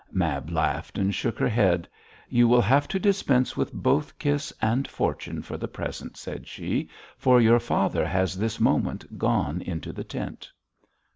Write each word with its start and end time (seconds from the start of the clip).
Mab 0.11 0.49
laughed 0.49 0.97
and 0.97 1.13
shook 1.13 1.37
her 1.37 1.47
head. 1.47 1.87
'You 2.27 2.47
will 2.47 2.61
have 2.63 2.87
to 2.87 2.97
dispense 2.97 3.55
with 3.55 3.71
both 3.71 4.17
kiss 4.17 4.51
and 4.59 4.87
fortune 4.87 5.43
for 5.43 5.57
the 5.57 5.67
present,' 5.67 6.17
said 6.17 6.47
she, 6.47 6.89
'for 7.19 7.39
your 7.39 7.59
father 7.59 8.03
has 8.07 8.35
this 8.39 8.59
moment 8.59 9.19
gone 9.19 9.61
into 9.61 9.93
the 9.93 10.03
tent.' 10.03 10.51